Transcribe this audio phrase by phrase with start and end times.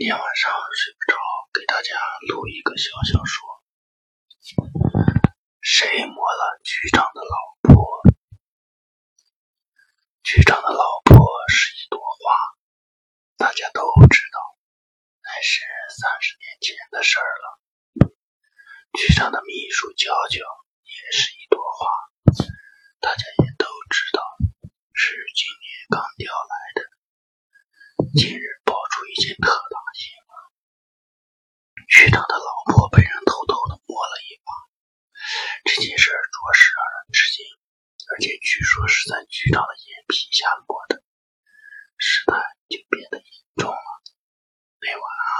[0.00, 1.18] 今天晚上睡不着，
[1.52, 1.92] 给大家
[2.32, 3.60] 录一个小小说。
[5.60, 8.00] 谁摸了局长的老婆？
[10.22, 11.20] 局长的老婆
[11.52, 12.32] 是一朵花，
[13.36, 14.40] 大家都知道，
[15.20, 15.60] 那是
[15.92, 17.60] 三十年前的事儿了。
[18.96, 20.40] 局长的秘书娇娇
[20.80, 21.92] 也是一朵花，
[23.00, 24.24] 大家也都知道，
[24.94, 26.88] 是今年刚调来的。
[28.16, 29.52] 近日爆出一件特
[31.90, 34.50] 局长的老婆被人偷偷的摸了一把。
[35.66, 37.42] 这件事着实让人吃惊，
[38.14, 41.02] 而且据说是在局长的眼皮下摸的，
[41.98, 42.38] 事态
[42.70, 43.90] 就变得严重了。
[44.78, 45.30] 那晚啊，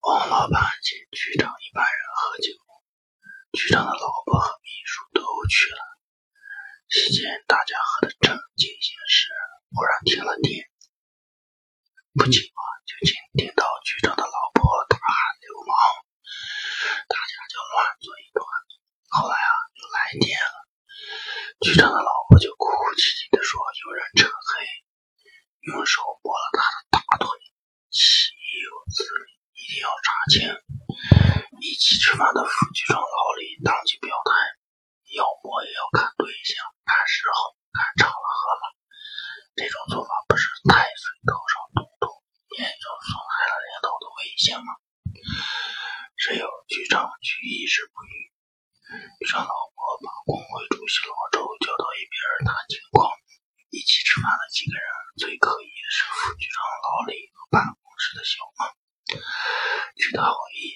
[0.00, 2.48] 王老板请局长一班人喝酒，
[3.52, 5.80] 局长的老婆和秘书都去了。
[6.88, 9.28] 席间，大家喝得正尽兴时，
[9.76, 10.64] 忽然停了电。
[12.16, 15.74] 不久啊，就听听到局长的老婆大喊流氓，
[17.10, 18.46] 大家就乱作一团。
[19.10, 19.50] 后来啊，
[20.14, 20.56] 又来电了，
[21.66, 24.46] 局长的老婆就哭哭啼啼的说，有人趁黑，
[25.74, 27.26] 用手摸了他的大腿，
[27.90, 28.30] 岂
[28.62, 29.26] 有此理！
[29.58, 30.38] 一定要查清。
[31.58, 34.30] 一起吃饭的副局长老李当即表态，
[35.18, 38.62] 要摸也要看对象，看时候，看场合了。
[39.58, 42.06] 这种做法不是太岁头上动土，
[42.54, 44.70] 严重损害了领导的威信吗？
[46.14, 48.30] 只有局长却一直不语。
[49.18, 49.54] 局长老
[50.02, 52.16] 把工会主席老周叫到一边
[52.48, 53.06] 谈情况。
[53.74, 54.86] 一起吃饭的几个人，
[55.18, 58.70] 最可疑的是副局长老李和办公室的小孟。
[59.98, 60.72] 据他回忆，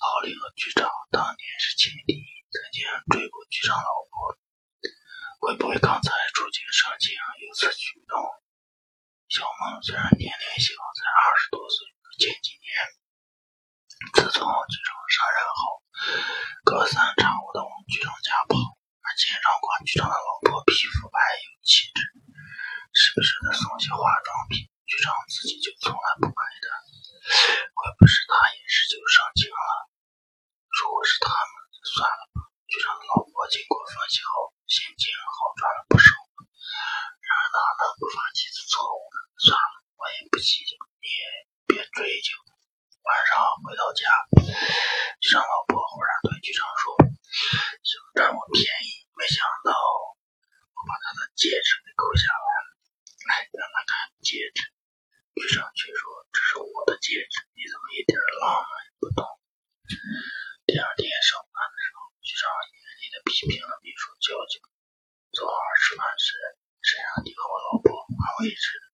[0.00, 2.16] 老李和局长当年是情敌，
[2.48, 4.32] 曾经追过局长老婆。
[5.44, 7.12] 会不会刚才触景生情，
[7.44, 8.16] 有此举动？
[9.28, 12.72] 小孟虽然年龄小，才二十多岁，可前几年
[14.16, 15.60] 自从局长上任后，
[16.64, 17.35] 隔三差，
[19.16, 22.00] 经常夸局长的老婆皮肤白有气质，
[22.92, 26.68] 时不时的送些化妆品，局长自己就从来不买的。
[27.72, 29.88] 怪不是他也是酒生情了？
[30.68, 32.44] 如果是他们，就算了吧。
[32.68, 36.12] 局长的老婆经过分析后，心情好转了不少。
[37.24, 39.18] 然而哪能不犯几次错误呢？
[39.48, 41.24] 算了，我也不计较，你也
[41.72, 42.36] 别追究。
[43.00, 44.12] 晚上回到家，
[45.24, 46.98] 局长老婆忽然对局长说
[47.86, 52.68] ：“想占我便宜，没想到我把他的戒指给扣下来了。
[53.26, 54.62] 来，让他看戒指。”
[55.36, 59.20] 局长却说：“这是我的戒指，你怎么一点浪漫也不懂？”
[60.70, 62.06] 第二天上班的时候。
[62.26, 64.58] 局长严厉的批评了秘书娇娇。
[65.30, 66.34] 昨晚吃饭时，
[66.82, 68.85] 谁让你和我老婆换位置的？